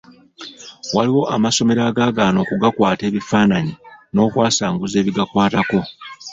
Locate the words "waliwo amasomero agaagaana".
0.95-2.37